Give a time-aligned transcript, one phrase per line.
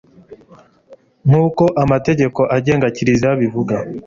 [1.27, 3.75] nk uko amategeko agenga kiliziya abivuga